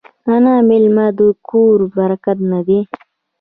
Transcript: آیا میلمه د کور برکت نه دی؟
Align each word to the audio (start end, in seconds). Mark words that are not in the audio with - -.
آیا 0.35 0.55
میلمه 0.69 1.05
د 1.17 1.19
کور 1.47 1.79
برکت 1.95 2.37
نه 2.51 2.59
دی؟ 2.67 2.79